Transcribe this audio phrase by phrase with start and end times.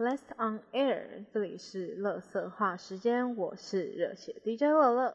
[0.00, 5.14] Last on air，这里是乐色话时间，我是热血 DJ 乐乐。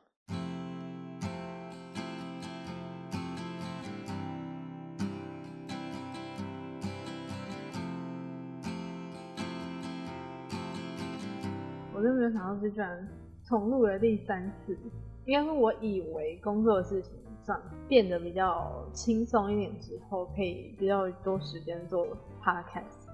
[11.91, 13.07] 我真没有想到这居然
[13.43, 14.77] 重录了第三次，
[15.25, 17.11] 应该说我以为工作的事情
[17.43, 22.05] 上变得比较轻松一点之后，可以比较多时间做
[22.43, 23.04] podcast。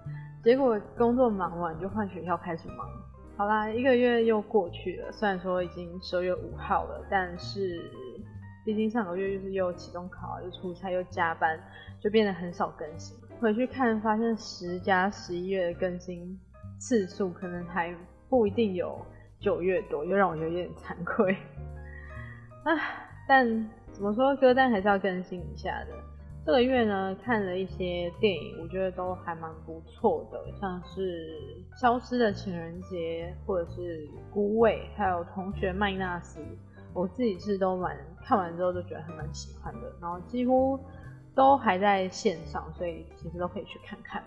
[0.43, 2.87] 结果工作忙完就换学校开始忙，
[3.37, 5.11] 好啦，一个月又过去了。
[5.11, 7.79] 虽然说已经十二月五号了，但是
[8.65, 11.59] 毕竟上个月就是又期中考，又出差，又加班，
[11.99, 13.15] 就变得很少更新。
[13.39, 16.39] 回去看发现十加十一月的更新
[16.79, 17.96] 次数可能还
[18.27, 18.99] 不一定有
[19.39, 21.37] 九月多，又让我觉得有点惭愧。
[22.65, 22.79] 唉，
[23.27, 23.47] 但
[23.91, 26.11] 怎么说，歌单还是要更新一下的。
[26.43, 31.39] 这个月呢，看了一些电影，我觉得都还蛮不错的，像是
[31.79, 36.39] 《消失的情人节》或者是《孤味》，还有《同学麦纳斯》，
[36.95, 40.79] 我自己是都蛮看完之后都觉得还蛮喜欢的，然后几乎
[41.35, 44.23] 都还在线上，所以其实都可以去看看。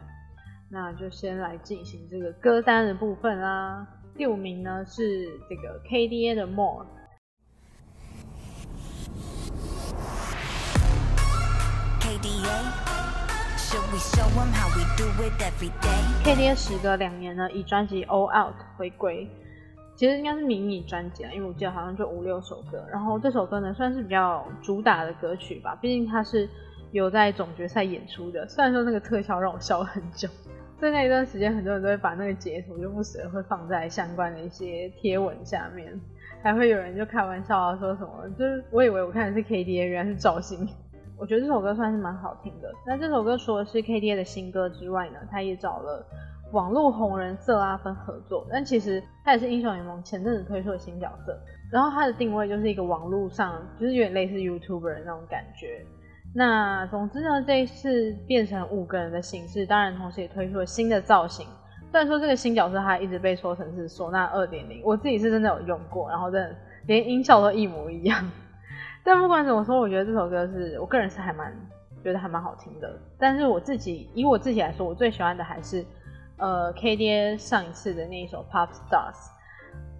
[0.70, 3.84] 那就先来进行这个歌单的部分啦。
[4.16, 6.84] 第五名呢是这个 KDA 的《More》。
[16.24, 19.28] KDA 时隔两年呢，以专辑《All Out》回归，
[19.94, 22.82] 其实应该是迷你专辑啊，因为我记得好像就五六首歌。
[22.90, 26.48] 然后这首歌呢，算是比较主打的歌曲吧，毕竟它是
[26.92, 28.48] 有在总决赛演出的。
[28.48, 30.26] 虽然说那个特效让我笑了很久，
[30.80, 36.00] 在那一段时间，很多人都会把那个截图就不时的会放在相关的一些贴文下面，
[36.42, 40.66] 还会有人就开玩笑啊，说什么就是我以为我看的是 KDA，原来是赵星。
[41.24, 42.70] 我觉得这首歌算是蛮好听的。
[42.86, 46.06] 那这首歌除了是 KDA 的新歌之外呢，他也找了
[46.52, 48.46] 网络红人瑟拉芬合作。
[48.50, 51.34] 但其实他也是英雄联盟前阵子推出的新角色。
[51.72, 55.82] 然后他的定位就是一个网络上，就是有点类似 YouTuber 那种感觉。
[56.34, 61.46] 那总之呢，这一次变成五个人的形式，当然同时也推出了新的造型。
[61.90, 66.54] 虽然说这个新角色他一直被说成是唢呐二点零，我自己是真的有用过，然后真的
[66.86, 68.30] 连音效都一模一样。
[69.04, 71.54] 但不管怎么说，我觉得这首歌是我个人是还蛮
[72.02, 72.98] 觉得还蛮好听的。
[73.18, 75.84] 但是我自己以我自己来说，我最喜欢的还是
[76.38, 79.28] 呃 KDA 上一次的那一首 Pop Stars。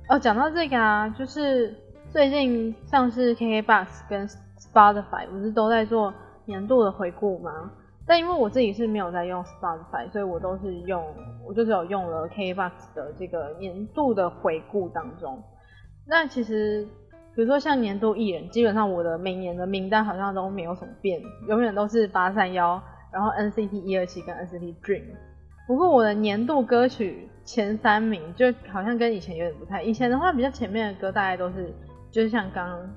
[0.09, 1.75] 哦，讲到这个啊，就是
[2.09, 6.13] 最近像是 KKBox 跟 Spotify 不是都在做
[6.47, 7.71] 年度的回顾吗？
[8.07, 11.05] 但因为我自己是没有在用 Spotify，所以我都是用
[11.47, 15.43] 我就只有用了 KKBox 的这个年度的回顾当中。
[16.07, 16.89] 那其实。
[17.34, 22.81] 比如说像年度艺人，基本上我的每年的名单好像都没有什么变，永远都是八三幺，
[23.12, 25.03] 然后 NCT 一二七跟 NCT Dream。
[25.67, 31.75] 不过我的年度歌曲前三名就好像跟以前有点不太，以前的话比较前面的歌大概都是
[32.11, 32.91] 就是像刚刚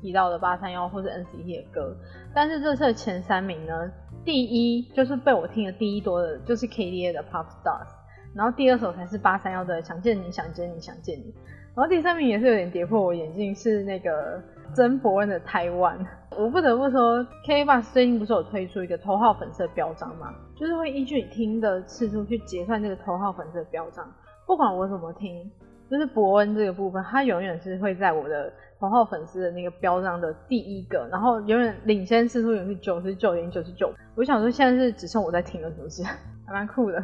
[0.00, 1.96] 提到的八三幺或者 NCT 的歌，
[2.34, 3.92] 但是这次的前三名呢，
[4.24, 7.88] 第一就是被我听的第一多的就是 KDA 的 Pop Stars，
[8.34, 11.32] 然后第二首才是八三幺的想见你想见你想见你。
[11.76, 14.40] 然后第三名也是有点跌破我眼镜，是那个
[14.74, 15.98] 曾伯恩的台湾。
[16.38, 20.32] 我不得不说，KBox 最近不是有推出一个头号粉丝的标章吗？
[20.56, 24.08] 就是会依据你听的次数去结算这个头号粉丝的标章。
[24.46, 25.50] 不管我怎么听，
[25.90, 33.92] 就是伯恩这个部分，他永远是会在我的头号粉丝的那个标章的第一个，然后永远领先次数永远是九十九点九十九。
[34.14, 36.04] 我想说，现在是只剩我在听了，是不是？
[36.46, 37.02] 还蛮酷的。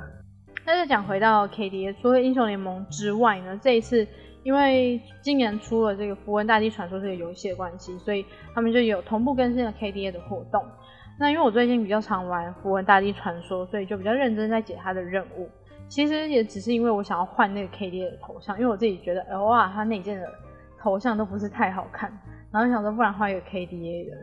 [0.64, 4.06] 但是讲回到 KD，除了英雄联盟之外呢，这一次。
[4.42, 8.24] 因为今年出了这个《符文大地传说》这个游戏的关系，所以
[8.54, 10.64] 他们就有同步更新了 KDA 的活动。
[11.18, 15.48] 那因为我最近比较常玩《符文大地传说》，所以就比较认真在解它的任务。
[15.86, 20.26] 其实也只是因为我想要换那个 KDA 的头像，因为我自己觉得，哎哇，它那件的
[20.80, 22.10] 头像都不是太好看，
[22.50, 24.16] 然后想说不然换一个 KDA 的。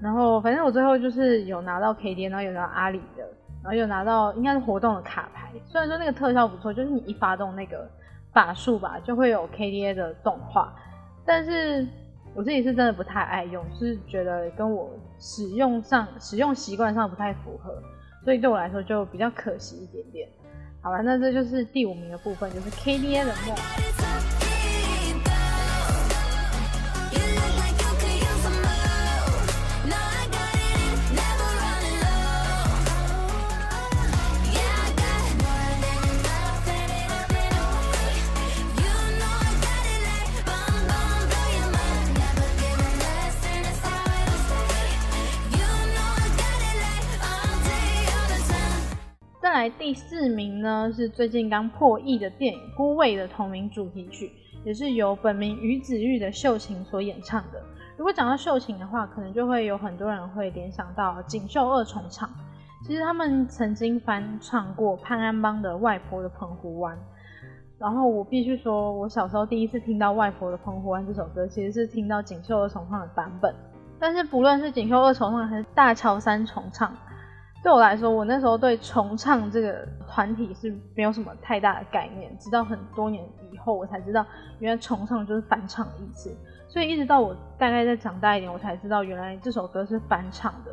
[0.00, 3.24] 然后反正我最后就是有拿到 KDA，然后有拿到阿里的，
[3.64, 5.50] 然后有拿到应该是活动的卡牌。
[5.64, 7.90] 虽然说那个特效不错，就是你一发动那个。
[8.36, 10.70] 法术吧，就会有 KDA 的动画，
[11.24, 11.88] 但是
[12.34, 17.82] 我自己是真的不太爱用，是觉得跟我使用上使用习惯上不太符合，
[18.26, 20.28] 所以对我来说就比较可惜一点点。
[20.82, 24.45] 好了，那这就是第五名的部分，就是 KDA 的梦。
[49.70, 54.30] 第四名呢是最近刚破亿的电影《孤味》的同名主题曲，
[54.64, 57.62] 也是由本名于子玉的秀琴所演唱的。
[57.96, 62.28] 如果讲到秀琴的话，可能就会有很多人会联想到锦绣二重唱。
[62.86, 66.94] 其实他们曾经翻唱过潘安邦的《外婆的澎湖湾》，
[67.78, 73.52] 然后我必须说，我小时候第一次听到《外婆的澎湖湾》这首歌，其实是听到锦绣二重唱的版本。
[73.98, 76.94] 但是不论是锦绣二重唱还是大桥三重唱，
[77.66, 82.30] 对我来说，我那时候对重唱这个团体是没有什么太大的概念。
[82.38, 84.24] 直到很多年以后，我才知道
[84.60, 86.32] 原来重唱就是翻唱的意思。
[86.68, 90.70] 所以一直到我大概再长大一点，我才知道原来这首歌是翻唱的。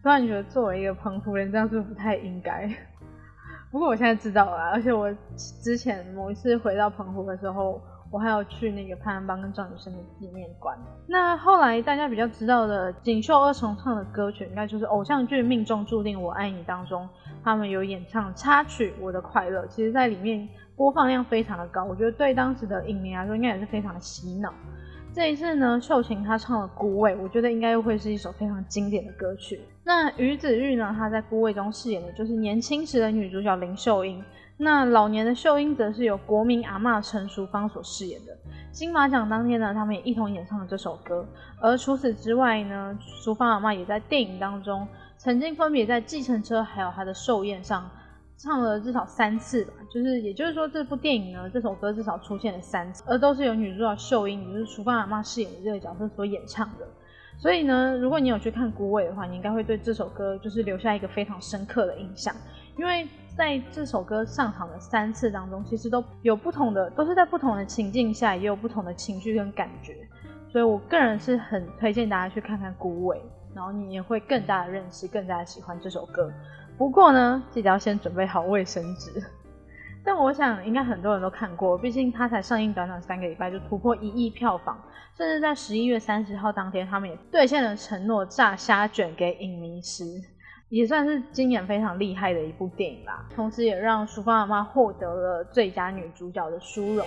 [0.00, 2.72] 突然觉得作为一个澎湖人，这样是不是不太应该？
[3.72, 5.12] 不过我现在知道了，而且我
[5.60, 7.82] 之前某一次回到澎湖的时候。
[8.10, 10.78] 我还要去那个潘安邦跟赵女生的纪念馆。
[11.06, 17.08] 那后来大家比较知道的锦绣二重唱的歌曲，应该就是偶像剧《命中注定我爱你》当中，
[17.42, 24.52] 他们有演唱插曲《我的快乐》，其实在里面播放量非常的高，我觉得对当时的影迷来说，应该也是非常的洗脑。
[25.12, 29.60] 这一次呢，秀琴她唱了《孤味》，我觉得应该又会是一首非常经典的歌曲。
[29.82, 34.22] 那于子玉呢，她在《孤味》中饰演的就是年轻时的女主角林秀英。
[34.58, 38.34] 那老年的秀英则是由国民阿嬷陈淑芳所饰演的。
[38.72, 41.26] 金马奖当天呢，他们也一同演唱了这首歌。
[41.60, 44.88] 而除此之外呢，淑芳阿嬷也在电影当中
[45.18, 47.90] 曾经分别在计程车还有她的寿宴上
[48.38, 49.74] 唱了至少三次吧。
[49.92, 56.86] 就是也就是说，这部电影呢，这首歌至少出现了三次，而都是由女主角秀英，也就是淑芳阿嬷饰演的这个角色所演唱的。
[57.38, 62.34] 所以呢，如果你有去看《古尾》的话，你应该会对这首歌就是留下一个非常深刻的印象，
[62.76, 63.06] 因为。
[63.36, 69.94] 在这首歌上场的三次当中，其实都有不同的，都是在不同的情境下，也有不同的情绪跟感觉，
[70.50, 73.18] 所以我个人是很推荐大家去看看《孤味》，
[73.54, 76.32] 然后你也会更加的认识，更加的喜欢这首歌。
[76.78, 79.22] 不过呢，记得要先准备好卫生纸。
[80.06, 84.80] 但我想应该很多人都看过，毕竟它才上映短短三个礼拜就突破一亿票房，
[85.16, 90.04] 甚至在十一月三十号当天，他们也兑现了承诺，炸虾卷给影迷吃。
[90.68, 97.06] 也算是今年非常厉害的一部电影啦，同时也让淑芳阿妈获得了最佳女主角的殊荣。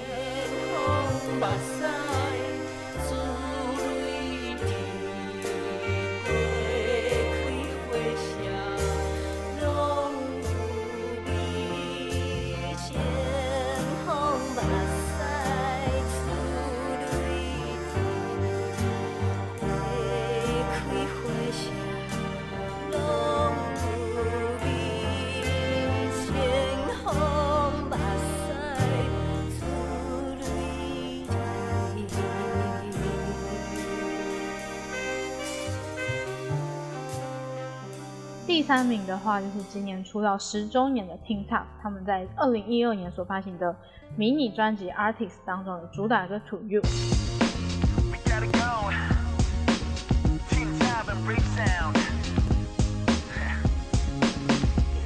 [38.69, 43.75] 三名的话就是今年出道十周年的 Teen Top，他们在二零一二年所发行的
[44.15, 46.79] 迷你专辑《Artist》当中的主打歌《To You》。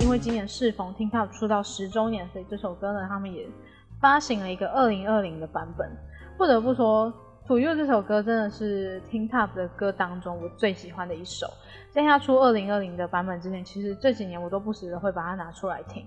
[0.01, 3.47] 因为今年适逢 Teen Top 出道十周年，所以这首歌呢，他们也
[4.01, 5.89] 发行了一个二零二零的版本。
[6.37, 7.07] 不得不说。
[7.45, 11.45] 《To You》这首歌真的是 Teen Top 的歌当中我最喜欢的一首。
[11.91, 16.05] 在他出二零二零的版本之前，其实这几年我都不时的会把它拿出来听。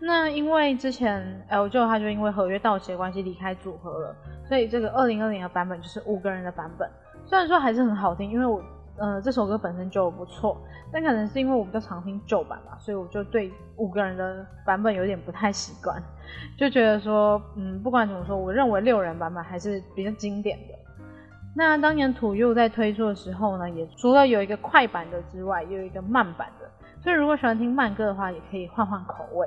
[0.00, 4.16] 那因为之前 L J 他就因为合约到期的关系离开组合了，
[4.48, 6.88] 所以这个二零二零的版本就是五个人的版本。
[7.26, 8.62] 虽然说还是很好听，因为我
[8.96, 10.56] 呃这首歌本身就不错，
[10.90, 16.02] 但可能是因为我比较常听旧版吧，所以我就对五个人的版本有点不太习惯，
[16.56, 20.77] 就觉得说嗯不管怎么说，我认为六人版本还是比较经典的。
[21.58, 26.70] 那当年土佑在推出的时候呢，也除了有一个快版的之外，也有一个慢版的。
[27.02, 29.44] 所以如果喜欢听慢歌的话，也可以换换口味。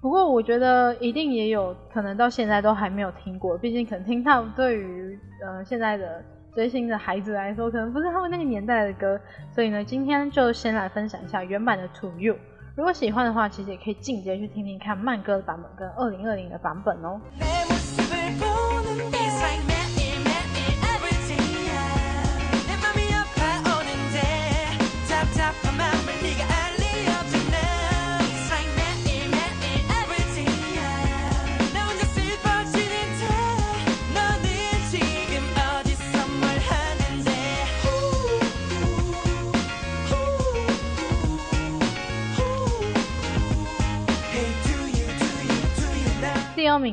[0.00, 6.22] 不过我觉得一定也有可能到现在都还没有听过，毕竟可能听到对于呃现在的
[6.54, 9.20] 追星的孩子来说，可能不是他们那个年代的歌。
[9.52, 12.36] 所以呢，今天就先来分享一下原版的土佑。
[12.76, 17.20] 如果喜欢的话，其实也可以进阶去听听看慢歌的版本跟二零二零的版本哦。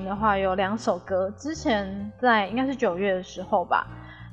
[0.06, 3.88] 的话有两首歌，之前在应该是九月的时候吧，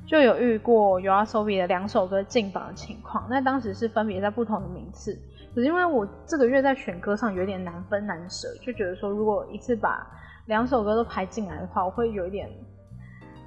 [0.05, 3.25] 就有遇过 y o a s o b i 的两首歌进榜的情况。
[3.29, 5.13] 那当时是分别在不同的名次，
[5.53, 10.05] 只是因为我这个月在选歌上有点难分难舍，就觉得说如果一次把
[10.45, 12.49] 两首歌都排进来的话，我会有一点，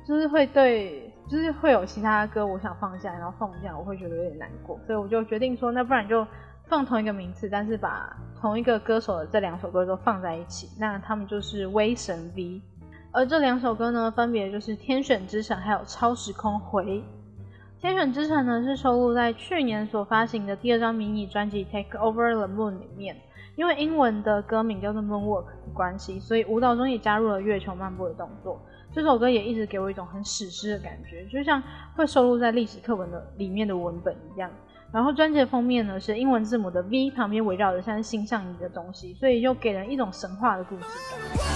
[0.06, 6.26] 就是会对，就是会有其他歌我想放下，然后放不下，我会觉得有点难过，所以我就决定说，那不然就
[6.68, 12.60] 放同一个名次，但是把同一个歌手的这两首歌都放在一起，那他们就是威神 V，
[13.12, 16.84] 而这两首歌呢，分别就是《天选之城》还有《超时空回》。
[17.80, 23.16] 《天选之城》呢是收录在去年所发行的第二张迷你专辑《Take Over the Moon》里面。
[23.54, 28.60] 因为英文的歌名叫做 Moonwalk 的关系，所以舞蹈中也加入了月球漫步的动作。
[28.92, 31.62] 这首歌也一直给我一种很史诗的感觉，就像
[31.94, 34.50] 会收录在历史课文的里面的文本一样。
[34.96, 41.55] 然后专辑的封面呢是英文字母的 V 旁边围绕着像星象仪的东西，所以又给人一种神话的故事感。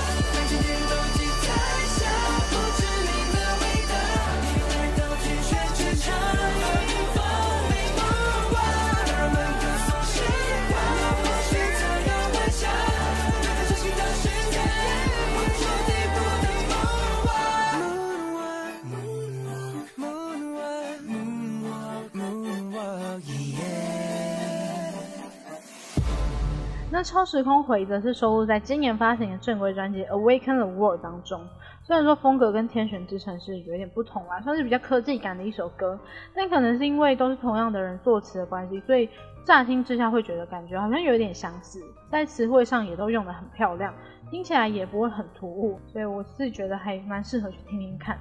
[27.03, 31.41] 超时空回则是收录在今年发行的正规专辑《Awaken the World》当中。
[31.83, 35.99] 虽然说风格跟《天选之城》是有点不同啦，算是比较科技感的一首歌，
[36.35, 39.09] 但可能是因为都是同样的人作词的关系，所以
[39.45, 43.93] 乍听之下会觉得感觉好像有点相似，在词汇上也都用得很漂亮，
[44.31, 48.17] 听起来也不会很突兀，所以我是觉得还蛮适合去听听看。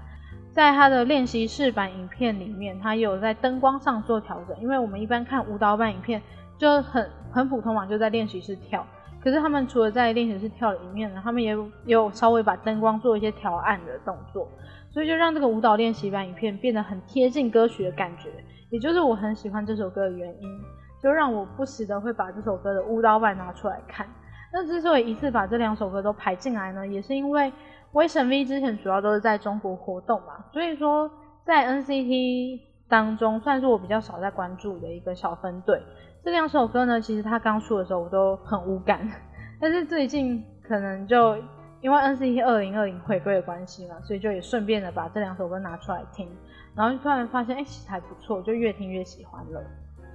[0.51, 6.21] 在他的练习室版影片里面，他也有在灯光上做调整，因为我们一般看舞蹈版影片。
[6.59, 8.85] 就很很普通嘛，就在练习室跳。
[9.21, 14.47] 可是他们除了在练习室跳里面呢，他们也有稍微把灯光做一些调暗的动作，
[14.91, 18.29] 所以就让这个舞蹈练习版影片变得很贴近歌曲的感觉，
[18.69, 20.59] 也就是我很喜欢这首歌的原因，
[21.01, 24.07] 就让我不时的会把这首歌的舞蹈版拿出来看。
[24.53, 27.51] 那之所以一次把这两首歌都排进来呢，也是因为
[27.91, 31.11] 威神 V 之前主要都是在中国活动嘛，所以说
[31.45, 35.81] 在 NCT 当中算是我比较少在关注的一个小分队。
[36.23, 39.09] 这两首歌呢，其实他刚出的时候我都很无感，
[39.59, 41.37] 但是最近可能就
[41.81, 46.27] 因为 NCT 二零二零回归的关系嘛，所以就也顺便的把这两首歌拿出来听，
[46.75, 49.63] 然后就突然发现，哎，其实还不错，就越听越喜欢了。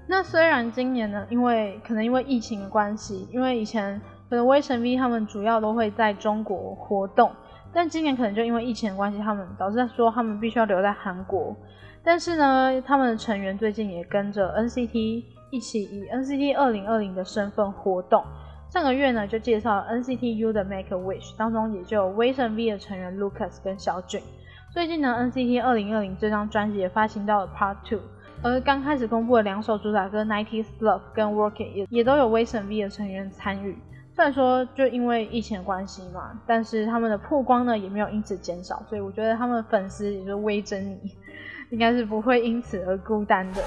[0.06, 7.32] 那虽然今年呢，因为可能因为疫情的关系，因为以前可能威神 V 他们主要都会在中国活动，
[7.72, 11.56] 但今年可能就因为疫情的关系，他们导致说他们必须要留在韩国，
[12.04, 15.24] 但是呢，他们的成员最近也跟着 NCT。
[15.54, 18.24] 一起以 NCT 二零二零的身份活动。
[18.68, 24.20] 上个月呢，就介绍了 NCT U 的 Make a Wish，当中也就有威神 V 的成员 Lucas 跟小俊。
[24.72, 28.00] 最近呢，NCT 二零二零这张专辑也发行到了 Part Two，
[28.42, 33.78] 而刚开始公布的两首主打歌 Nineties Love 跟 Working 也也都有威神 V 的成员参与。
[34.12, 40.98] 虽然说就因为疫情的关系嘛，但是他们的曝光呢也没有因此减少，所以我觉得他们粉丝也就是威珍妮，
[41.70, 43.62] 应该是不会因此而孤单的。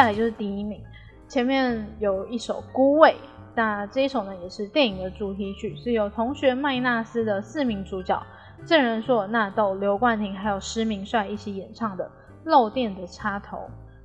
[0.00, 0.82] 再来就是第一名，
[1.28, 3.10] 前面有一首《孤味》，
[3.54, 8.18] 那这一首呢也是电影的主题曲，是由同学麦纳斯的四名主角
[8.64, 12.04] 郑仁硕、纳豆、刘冠廷还有施明帅一起演唱的
[12.44, 13.58] 《漏电的插头》。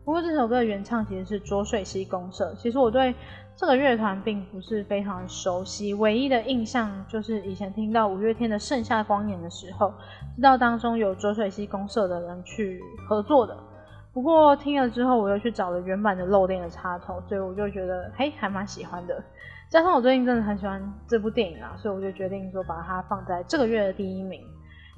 [0.04, 2.54] 不过这首歌的原唱其实是浊水溪公社。
[2.56, 3.16] 其实我对
[3.56, 9.94] 这个乐团并不是非常熟悉，唯一的印象就是以前听到五月天的《盛夏光年》的时候，
[10.36, 13.58] 知道当中有浊水溪公社的人去合作的。
[14.16, 19.22] 不过听了之后，我又去找了原版的漏电的插头，所以我就觉得嘿，还蛮喜欢的。
[19.70, 24.42] 加上我最近真的很喜欢这部电影啊，所以我就决定说把它放在这个月的第一名。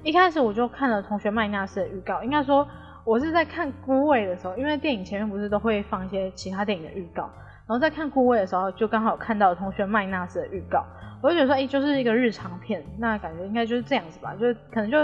[0.04, 2.64] 一开始我就看了《同学麦纳斯》的预告，应该说
[3.04, 7.22] 我是在看《孤味》的时候，因为电影前面不是都会放一些其他电影的预告，
[7.66, 10.84] 然后在看《孤味》的时候，就刚好看到《同学麦纳斯》的预告，
[11.20, 14.96] 我就觉得说，哎，就是一个日常片，那感觉应该就是这样子吧，就可能就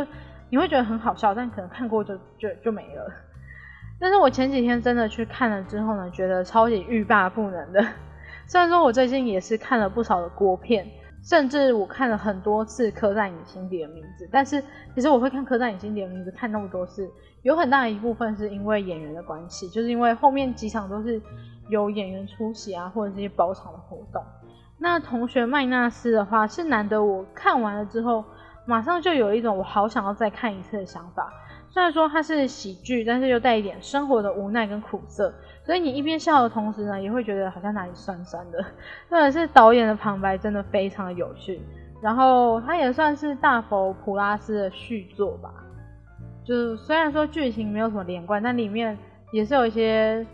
[0.51, 3.13] 你会觉得很好笑，但可能看过就就就没了。
[4.01, 7.85] 但是我前几天真的去看了之后呢，觉得超级欲罢不能的。
[8.47, 10.87] 虽然说我最近也是看了不少的国片，
[11.23, 14.63] 甚至我看了很多次《刻在你心底的名字》，但是
[14.95, 17.11] 其实我会看《刻在你心底的名字》看那么多次，
[17.43, 21.21] 有很大一部分是因为演员的关系，就是因为后面几场都是
[21.69, 24.23] 有演员出席啊，或者这些包场的活动。
[24.77, 28.23] 那同学麦纳斯的话，是难得我看完了之后
[28.67, 31.33] 马上就有一种我好想要再看一次的想法。
[31.75, 38.65] 虽然说它是喜剧，但是又带一点生活的无奈跟苦涩，所以你一边笑的同时呢，也会觉得好像哪里酸酸的。
[39.11, 41.61] 或者是导演的旁白真的非常的有趣，
[42.01, 45.53] 然后它也算是大佛普拉斯的续作吧。
[46.45, 48.97] 就是虽然说剧情没有什么连贯，但里面
[49.33, 50.25] 也是有一些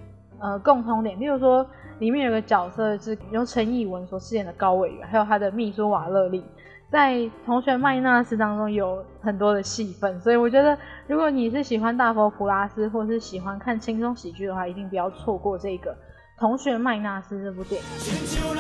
[0.40, 1.66] 呃共通点，例如说
[2.00, 6.44] 里面有个角色是由陈以文所饰演的高委员，还有他的秘书瓦勒利。
[6.90, 15.96] 在同学麦纳斯当中有很多的戏份，所以我觉得如果你是喜欢大佛普拉斯，或是喜欢看轻松喜剧的话，一定不要错过这个
[16.36, 18.59] 同学麦纳斯这部电影。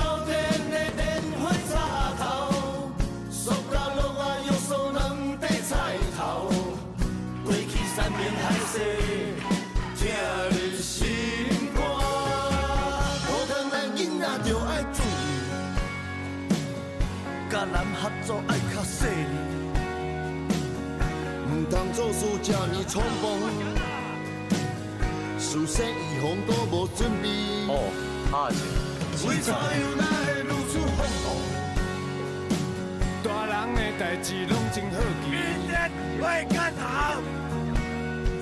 [18.30, 19.34] 人合作爱较细腻，
[21.50, 23.26] 唔通做事这呢匆忙，
[25.36, 27.26] 事先预防都无准备。
[27.66, 27.90] 哦，
[28.30, 28.56] 哈是。
[29.26, 29.60] 为怎样
[29.98, 31.26] 咱会如此疯狂？
[33.24, 35.26] 大人的代志拢真好奇。
[35.28, 35.70] 明日
[36.22, 36.80] 会干头，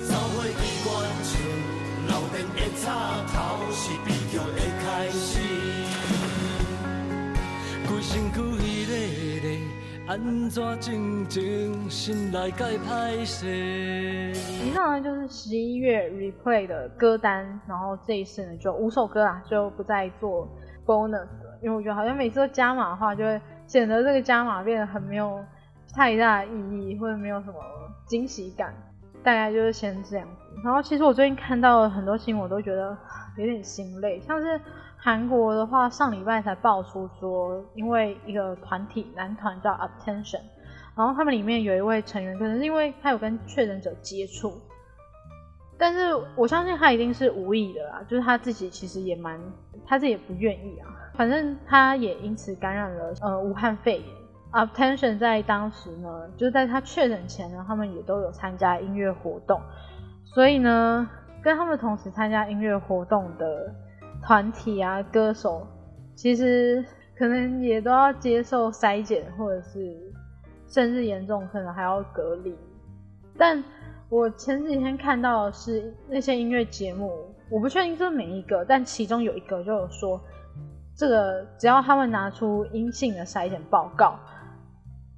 [0.07, 0.53] 走火机
[0.85, 0.87] 关
[1.25, 1.29] 枪，
[2.07, 2.85] 老电的插
[3.33, 3.35] 头
[3.73, 4.37] 是悲剧的
[4.83, 5.27] 开始。
[7.87, 8.48] 规身躯。
[10.09, 13.45] 安怎静静心来该拍摄？
[13.45, 20.49] 以上呢就是十一月 replay 的歌单，然后这一次呢就五首歌啊，就不再做
[20.83, 25.45] bonus 了，因为我觉得好像每次都加码的话，就会显得这个加码变得很没有
[25.93, 27.59] 太大意义，或者没有什么
[28.07, 28.73] 惊喜感。
[29.21, 30.59] 大概就是先这样子。
[30.63, 32.97] 然后其实我最近看到很多新闻，我都觉得
[33.37, 34.59] 有点心累，像是。
[35.01, 40.41] 韩国的话，上礼拜才爆出说，因为一个团体男团叫 Attention，
[40.93, 44.59] 然后他们里面有一位成员，可能是因为他有跟确诊者接触，
[45.77, 49.39] 但是我相信他一定是无意的啦，就是他自己其实也蛮，
[49.85, 54.07] 他自己也不愿意啊，反正他也因此感染了呃武汉肺炎。
[54.51, 59.61] Attention 在当时呢，就是在他确诊前呢，他们也都有参加音乐活动，
[60.25, 61.09] 所以呢，
[61.41, 63.73] 跟他们同时参加音乐活动的。
[64.21, 65.65] 团体啊，歌手
[66.15, 66.83] 其实
[67.17, 69.97] 可能也都要接受筛检，或者是
[70.67, 72.55] 甚至严重可能还要隔离。
[73.37, 73.63] 但
[74.09, 80.21] 我前几天看到的是那些音乐节目，我不确定是每一个，但其中有一个就有说，
[80.95, 84.19] 这个只要他们拿出阴性的筛检报告，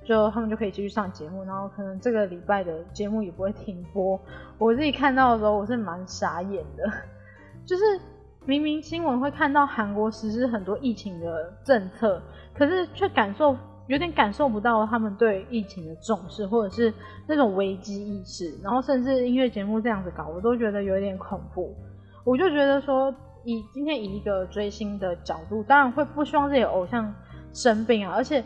[0.06, 4.20] 就他们就可以继续上节目，然后可能这个礼拜的节目也不会停播。
[4.58, 6.90] 我自己看到的时候，我是蛮傻眼的，
[7.66, 7.84] 就是。
[8.46, 12.20] 明明新闻会看到韩国实施很多疫情的政策，
[12.56, 13.56] 可是却感受
[13.88, 16.92] 有点感受不到他们对疫情的重视，或者是
[17.28, 18.58] 那种危机意识。
[18.64, 21.76] 然后甚至音乐节目这样子搞，我都觉得有点恐怖。
[22.24, 27.14] 我就觉得说，以今天以一个追星的角度，当然会不希望自己偶像
[27.54, 28.14] 生病啊。
[28.16, 28.44] 而且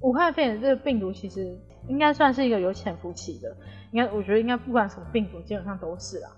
[0.00, 1.58] 武汉肺炎这个病毒其实
[1.88, 3.56] 应该算是一个有潜伏期的，
[3.90, 6.30] 应该我觉得应该不管什么病毒，基本上都是啊。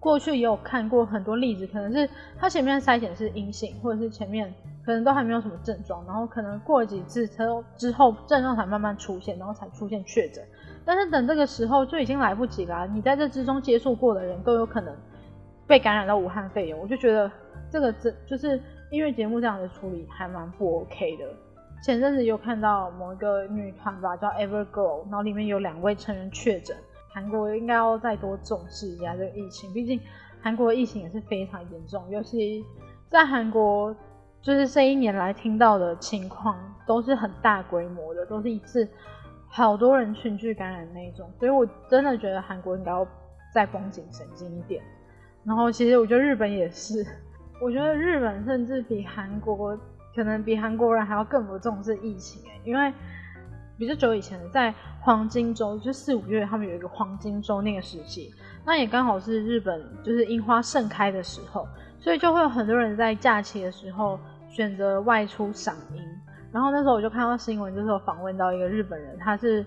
[0.00, 2.08] 过去也有看过很多例子，可能是
[2.38, 4.52] 他前面筛检是阴性，或者是前面
[4.84, 10.42] 可能都还没有什么症状，然后可能过几次之后，之后症状才慢慢出现，然后才出现确诊。
[10.86, 14.96] 但是等这个时候就已经来不及啦，你在这之中接触过的人都有可能
[15.66, 16.78] 被感染到武汉肺炎。
[16.78, 17.30] 我就觉得
[17.70, 18.56] 这个这就是
[18.90, 21.24] 音乐节目这样的处理还蛮不 OK 的。
[21.84, 26.74] 前阵子有看到某一个女团吧，叫 Evergirl，然后里面有两位成员确诊。
[27.12, 30.00] 韩国应该要再多重视一下这个疫情，毕竟
[30.40, 32.64] 韩国疫情也是非常严重，尤其
[33.08, 33.92] 在韩国，
[34.40, 38.88] 就是这一年来听到的情况都是很大规模的，都是一次
[39.48, 43.06] 好多人群聚感染那种，所以我真的觉得韩国应该要
[43.52, 44.80] 再绷紧神经一点。
[45.42, 47.04] 然后其实我觉得日本也是，
[47.60, 49.76] 我觉得日本甚至比韩国
[50.14, 52.92] 可能比韩国人还要更不重视疫情，因为。
[53.80, 58.30] 比较久以前，在黄金周，就四五月，他们有一个黄金周那个时期，
[58.62, 61.66] 那也刚好是日本就是樱花盛开的时候，
[61.98, 66.04] 所以就会有很多人在假期的时候选择外出赏樱。
[66.52, 69.64] 然后那时候我就看到新闻，就是有访问到一个日本人，他是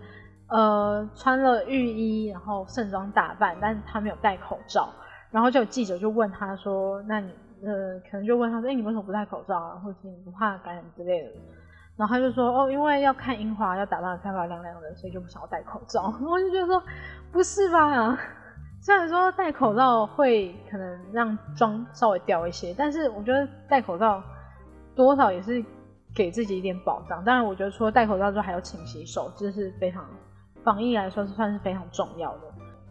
[0.47, 4.93] 呃穿了浴衣，然后盛装打扮，但是他没有戴口罩。
[5.31, 7.31] 然后就有记者就问他说：“那你
[7.63, 9.81] 呃，可能就问他说，哎，你为什么不戴口罩啊？
[9.83, 11.29] 或者你不怕感染之类的？”
[11.95, 16.13] 然后他就说哦，因为要看樱花，要打扮的漂漂亮亮的，所以就不想要戴口罩。
[16.21, 16.81] 我就觉得说，
[17.31, 18.17] 不是吧？
[18.81, 24.21] 虽然说戴口罩会可能让妆稍微掉一些，但是我觉得戴口罩
[24.95, 25.63] 多少也是
[26.13, 27.23] 给自己一点保障。
[27.23, 30.05] 当然，我觉得除了戴口罩之后还要勤洗手，这是非常
[30.63, 32.41] 防疫来说是算是非常重要的。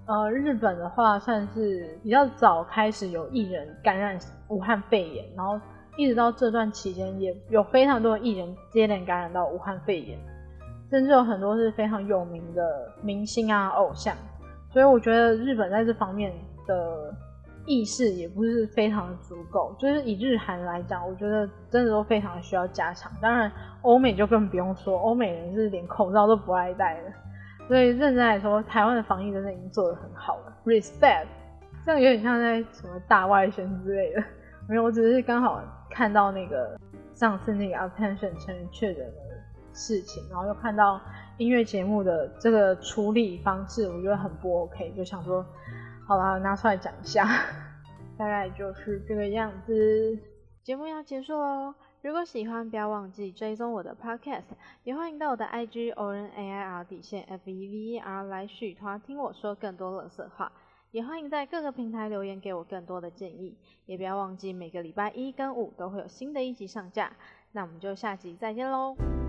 [0.06, 5.60] 呃，日本的话算是比较早开始有艺人感染武汉肺炎，然后
[5.96, 10.18] 一直到这段期间也有非常多的艺人接连感染到武汉肺炎，
[10.90, 14.14] 甚至有很多是非常有名的明星啊偶像，
[14.70, 16.32] 所以我觉得日本在这方面
[16.66, 17.14] 的
[17.66, 19.74] 意识也不是非常的足够。
[19.78, 23.12] 就是以日韩来讲，我觉得真的都非常需要加强。
[23.20, 23.52] 当然，
[23.82, 27.12] 欧美就更不用说，欧美人是连口罩都不爱戴的。
[27.68, 31.26] 所以认真来说，台湾的防疫真的已经做得很好了，respect。
[31.86, 34.22] 这样有点像在什么大外宣之类的，
[34.68, 36.78] 没有，我只是刚好看到那个
[37.14, 39.14] 上次那个 attention 成人确诊的
[39.72, 41.00] 事情，然后又看到
[41.38, 45.44] 音乐节目的这个处理方式，我觉得很不 OK，就想说，
[46.06, 47.26] 好了，拿出来讲一下，
[48.18, 50.18] 大概就是这个样子。
[50.62, 51.74] 节目要结束喽。
[52.02, 54.42] 如果喜欢，不要忘记追踪我的 Podcast，
[54.82, 60.50] 也欢迎到我的 IG o r n a i r 底线 F E V E R 来续团听我说更多冷色话。
[60.92, 63.56] 也欢迎在各个平台留言给我更多的建议。
[63.86, 67.16] 也不要忘记每个礼拜一跟五都会有新的一集上架。
[67.50, 69.21] 那我们就下集再见喽。